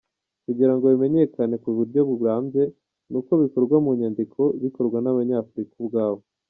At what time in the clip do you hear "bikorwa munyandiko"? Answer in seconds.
3.43-4.41